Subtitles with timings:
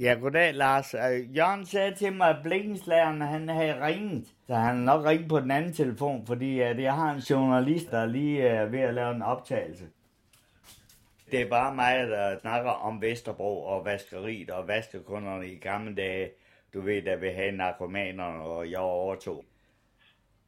[0.00, 0.94] Ja, goddag, Lars.
[0.94, 4.26] Øh, Jørgen sagde til mig, at blikkenslageren han havde ringet.
[4.46, 8.06] Så han nok ringet på den anden telefon, fordi at jeg har en journalist, der
[8.06, 9.84] lige er ved at lave en optagelse.
[11.30, 16.30] Det er bare mig, der snakker om Vesterbro og vaskeriet og vaskekunderne i gamle dage.
[16.74, 19.44] Du ved, da vi havde narkomanerne, og jeg overtog.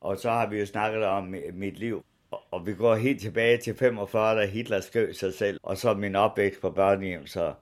[0.00, 2.04] Og så har vi jo snakket om mit liv.
[2.30, 6.16] Og vi går helt tilbage til 45, da Hitler skød sig selv, og så min
[6.16, 7.54] opvækst på børnehjem, så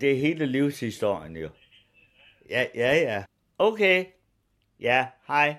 [0.00, 1.48] det er hele livshistorien jo.
[2.50, 3.22] Ja, ja, ja.
[3.58, 4.04] Okay.
[4.80, 5.56] Ja, hej.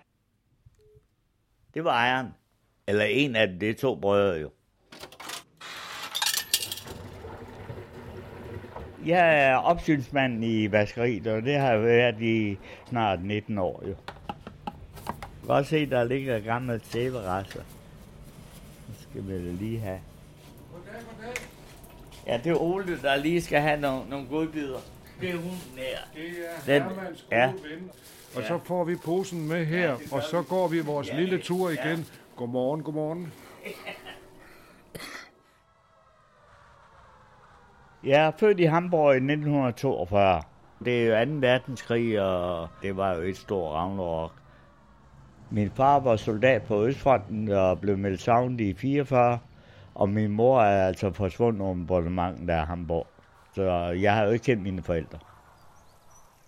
[1.73, 2.27] Det var ejeren.
[2.87, 4.49] Eller en af dem, det er to brødre jo.
[9.05, 12.57] Jeg er opsynsmand i vaskeriet, og det har jeg været i
[12.89, 13.95] snart 19 år jo.
[15.45, 17.61] Du kan godt se, der ligger gamle sæberasser.
[18.87, 19.99] Det skal vi lige have.
[22.27, 24.79] Ja, det er Ole, der lige skal have nogle, nogle godbidder.
[25.21, 25.97] Det er hun nær.
[26.15, 26.23] Det
[26.67, 27.47] er Den, Hermans gode ja.
[27.47, 27.91] ven.
[28.35, 28.47] Og ja.
[28.47, 31.69] så får vi posen med her, ja, og så går vi vores ja, lille tur
[31.69, 31.97] igen.
[31.97, 32.03] Ja.
[32.35, 33.33] Godmorgen, godmorgen.
[38.03, 40.41] Jeg er født i Hamburg i 1942.
[40.85, 41.31] Det er jo 2.
[41.39, 44.31] verdenskrig, og det var jo et stort ragnarok.
[45.49, 49.39] Min far var soldat på Østfronten og blev meldt savnet i 44.
[49.95, 53.07] Og min mor er altså forsvundet om bombardementen, der er Hamburg.
[53.55, 55.19] Så jeg har jo ikke kendt mine forældre.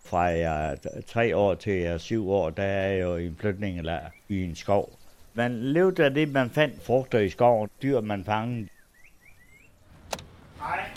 [0.05, 3.27] Fra jeg er tre år til jeg er syv år, der er jeg jo i
[3.27, 4.89] en flytningelejr i en skov.
[5.33, 8.67] Man levede af det, man fandt frugter i skoven, dyr man fangede.
[10.59, 10.89] Hej.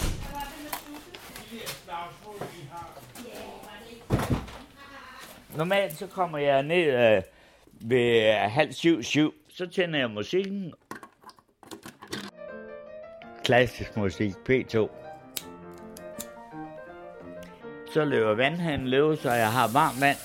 [5.56, 7.22] Normalt så kommer jeg ned øh,
[7.80, 9.34] ved halv syv, syv.
[9.48, 10.72] Så tænder jeg musikken,
[13.50, 14.88] klassisk musik, P2.
[17.92, 20.16] Så løber vandhanen løbe, så jeg har varmt vand.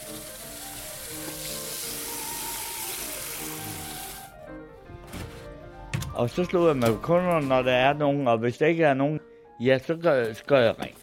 [6.15, 8.93] Og så slår jeg med kunderne, når der er nogen, og hvis der ikke er
[8.93, 9.19] nogen,
[9.59, 10.97] ja, så gør, gør jeg ring.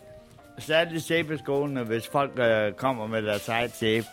[0.59, 4.07] Så er det sæbeskålene, hvis folk øh, kommer med deres eget sæbe.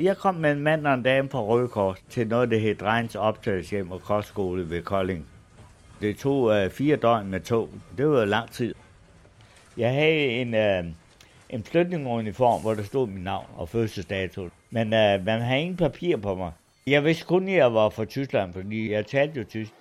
[0.00, 2.74] Jeg kom med en mand og en dame fra Røde Kors til noget, der hed
[2.74, 5.26] Drejens Optagelseshjem og Kostskole ved Kolding.
[6.00, 7.68] Det tog uh, fire døgn med tog.
[7.98, 8.74] Det var lang tid.
[9.76, 10.92] Jeg havde en, uh,
[11.50, 14.48] en flytninguniform, hvor der stod mit navn og fødselsdato.
[14.70, 16.52] Men uh, man havde ingen papir på mig.
[16.86, 19.72] Jeg vidste kun, at jeg var fra Tyskland, fordi jeg talte jo tysk.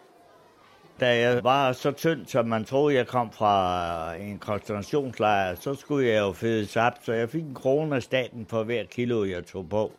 [0.99, 6.07] Da jeg var så tynd, som man troede, jeg kom fra en koncentrationslejr, så skulle
[6.07, 9.45] jeg jo fedes op, så jeg fik en krone af staten for hver kilo, jeg
[9.45, 9.91] tog på.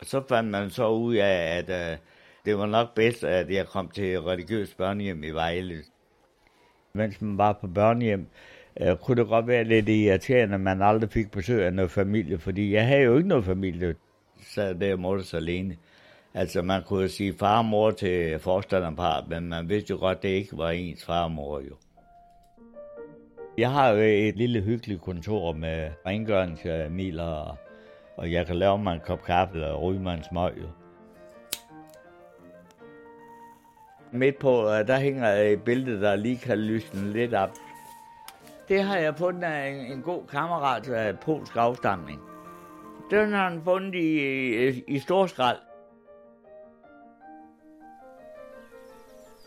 [0.00, 1.98] Og så fandt man så ud af, at øh,
[2.44, 5.82] det var nok bedst, at jeg kom til religiøs børnehjem i Vejle.
[6.92, 8.26] Mens man var på børnehjem,
[8.80, 12.38] øh, kunne det godt være lidt irriterende, at man aldrig fik besøg af noget familie,
[12.38, 13.94] fordi jeg havde jo ikke noget familie,
[14.42, 15.76] så der måtte alene.
[16.34, 20.22] Altså man kunne sige far og mor til forstanderpar, men man vidste jo godt, at
[20.22, 21.74] det ikke var ens far og mor jo.
[23.58, 27.56] Jeg har jo et lille hyggeligt kontor med rengøringsmiler og
[28.24, 30.52] jeg kan lave mig en kop kaffe og ryge mig en smøg.
[30.56, 30.66] Jo.
[34.12, 37.50] Midt på, øh, der hænger et billede, der lige kan lysne lidt op.
[38.68, 42.20] Det har jeg fundet af en, en god kammerat af polsk afstamning.
[43.10, 45.58] Den har han fundet i, i, i Storskrald.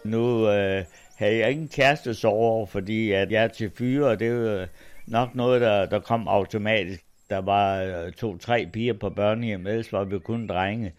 [0.06, 0.86] Nu øh,
[1.18, 4.68] havde jeg ingen kæreste sover, fordi at jeg er til fyre, og det er jo
[5.08, 10.04] nok noget, der, der kom automatisk der var øh, to-tre piger på børnehjem, ellers var
[10.04, 10.94] vi kun drenge.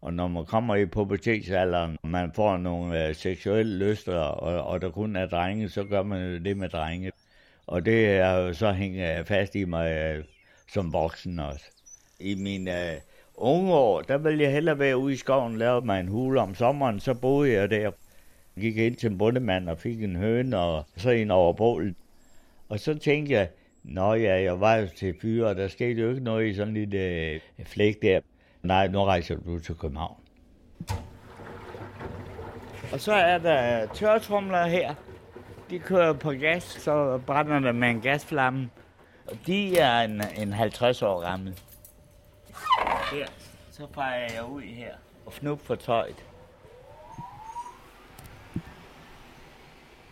[0.00, 4.80] Og når man kommer i pubertetsalderen, og man får nogle øh, seksuelle lyster, og, og
[4.80, 7.12] der kun er drenge, så gør man det med drenge.
[7.66, 10.24] Og det er jo så hængt øh, fast i mig øh,
[10.72, 11.64] som voksen også.
[12.20, 13.00] I mine øh,
[13.34, 16.40] unge år, der ville jeg hellere være ude i skoven og lave mig en hule
[16.40, 17.90] om sommeren, så boede jeg der.
[18.60, 21.94] Gik ind til en bundemand og fik en høne og så en over bålet.
[22.68, 23.48] Og så tænkte jeg,
[23.88, 26.74] Nå ja, jeg var jo til fyre, og der skete jo ikke noget i sådan
[26.74, 28.20] lidt øh, flæk der.
[28.62, 30.16] Nej, nu rejser du til København.
[32.92, 34.94] Og så er der øh, tørtrumler her.
[35.70, 38.70] De kører på gas, så brænder der med en gasflamme.
[39.26, 41.60] Og de er en, en 50 år gammel.
[43.12, 43.26] Her,
[43.70, 44.94] så peger jeg ud her
[45.26, 46.24] og fnup for tøjet.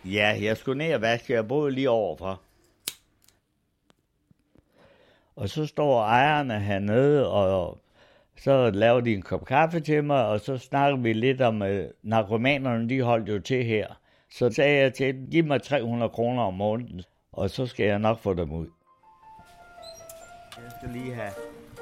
[0.05, 1.33] Ja, jeg skulle ned og vaske.
[1.33, 2.41] Jeg boede lige overfor.
[5.35, 7.77] Og så står ejerne hernede og
[8.37, 11.91] Så lavede de en kop kaffe til mig, og så snakkede vi lidt om, at
[12.03, 13.87] narkomanerne de holdt jo til her.
[14.31, 17.01] Så sagde jeg til dem, giv mig 300 kroner om måneden,
[17.31, 18.67] og så skal jeg nok få dem ud.
[20.57, 21.31] Jeg skal lige have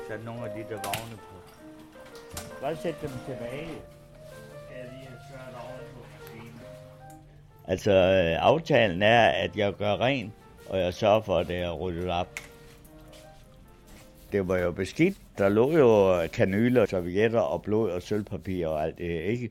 [0.08, 1.36] sat nogle af de der vogne på.
[2.62, 3.70] Bare sæt dem tilbage.
[7.68, 10.34] Altså, øh, aftalen er, at jeg gør ren,
[10.70, 12.28] og jeg sørger for, at det er ryddet op.
[14.33, 15.18] Det var jo beskidt.
[15.38, 19.50] Der lå jo kanyler, servietter og blod og sølvpapir og alt det, ikke?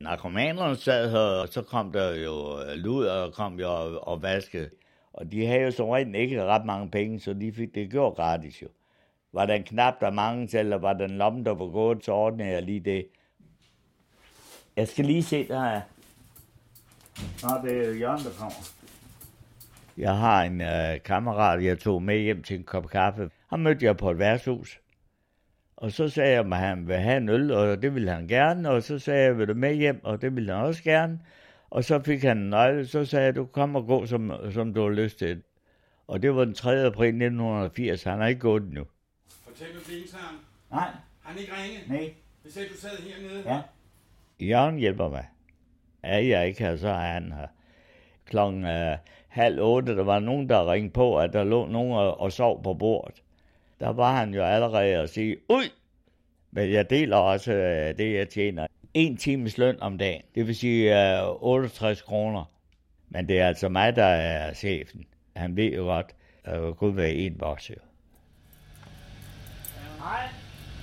[0.00, 4.70] Narkomanerne sad her, og så kom der jo lud og kom jo og, og vaskede.
[5.12, 8.16] Og de havde jo som regel ikke ret mange penge, så de fik det gjort
[8.16, 8.68] gratis jo.
[9.32, 12.12] Var der en knap, der mange eller var der en lomme, der var gået, så
[12.12, 13.06] ordnede jeg lige det.
[14.76, 15.80] Jeg skal lige se, der er...
[17.42, 18.68] Nå, det er Jørgen, der kommer.
[19.96, 23.30] Jeg har en øh, kammerat, jeg tog med hjem til en kop kaffe.
[23.50, 24.80] Han mødte jeg på et værtshus.
[25.76, 28.70] Og så sagde jeg, at han ville have en øl, og det ville han gerne.
[28.70, 31.20] Og så sagde jeg, vil du med hjem, og det ville han også gerne.
[31.70, 34.74] Og så fik han en nøgle, så sagde jeg, du kom og gå, som, som
[34.74, 35.42] du har lyst til.
[36.06, 36.86] Og det var den 3.
[36.86, 38.84] april 1980, han har ikke gået endnu.
[39.28, 40.36] Fortæl du det, Søren.
[40.70, 40.90] Nej.
[41.22, 41.88] Han ikke ringet?
[41.88, 42.14] Nej.
[42.42, 43.42] Hvis ikke du sad hernede?
[43.46, 43.60] Ja.
[44.46, 45.28] Jørgen hjælper mig.
[46.02, 47.46] Er jeg ikke her, så er han her.
[48.26, 48.98] Klokken uh,
[49.28, 52.62] halv otte, der var nogen, der ringede på, at der lå nogen og, og sov
[52.62, 53.22] på bordet.
[53.80, 55.70] Der var han jo allerede at sige, ud!
[56.50, 58.66] Men jeg deler også øh, det, jeg tjener.
[58.94, 60.22] En times løn om dagen.
[60.34, 62.44] Det vil sige øh, 68 kroner.
[63.08, 65.06] Men det er altså mig, der er chefen.
[65.36, 66.06] Han ved jo godt,
[66.44, 67.66] at der kun være en boks.
[67.66, 67.76] Hej.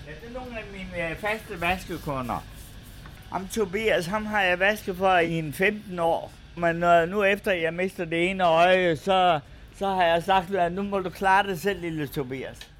[0.07, 2.43] Ja, det er nogle af mine øh, faste vaskekunder.
[3.31, 6.31] Ham Tobias, ham har jeg vasket for i en 15 år.
[6.57, 9.39] Men øh, nu efter jeg mister det ene øje, så,
[9.75, 12.74] så har jeg sagt, at nu må du klare det selv, lille Tobias.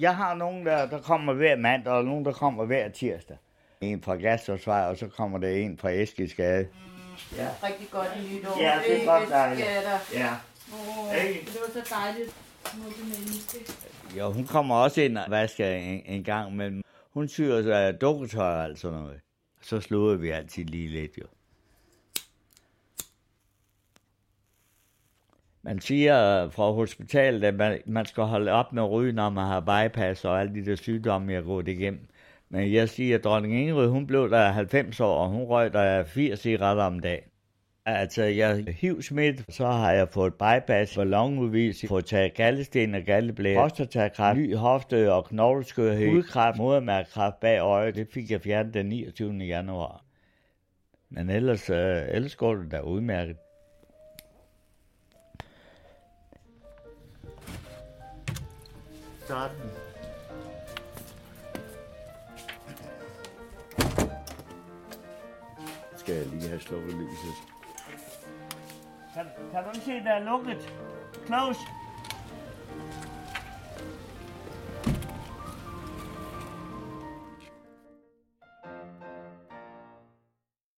[0.00, 3.36] Jeg har nogen, der, der kommer hver mandag, og nogen, der kommer hver tirsdag.
[3.80, 6.68] En fra Gastårsvej, og så kommer der en fra Eskilsgade.
[7.36, 7.48] Ja.
[7.62, 8.62] Rigtig godt nytår.
[8.62, 9.66] Ja, det er godt dejligt.
[10.14, 10.28] Ja.
[10.72, 11.34] Åh, Hey.
[11.40, 12.34] det var så dejligt.
[14.18, 16.82] Jo, hun kommer også ind og vasker en, en gang, men
[17.14, 19.20] hun syr sig dukketøj og alt sådan noget.
[19.62, 21.24] Så slutter vi altid lige lidt, jo.
[25.68, 29.30] Man siger øh, fra hospitalet, at man, man skal holde op med at ryge, når
[29.30, 32.08] man har bypass og alle de der sygdomme, jeg går igennem.
[32.48, 36.04] Men jeg siger, at dronning Ingrid, hun blev der 90 år, og hun røg der
[36.04, 37.24] 80 cigaretter om dagen.
[37.86, 43.54] Altså, jeg er HIV-smidt, så har jeg fået bypass, ballonudvis, fået taget gallesten og galdeblæ,
[43.54, 47.94] prostatakræft, ny hofte og knogleskørhed, hudkræft, modermærkræft bag øjet.
[47.94, 49.32] Det fik jeg fjernet den 29.
[49.32, 50.04] januar.
[51.10, 53.36] Men ellers, øh, ellers går det da udmærket.
[59.28, 59.70] Sådan.
[65.96, 67.34] Skal jeg lige have slukket lyset.
[69.14, 70.74] Kan, kan du se, der er lukket?
[71.26, 71.60] Close.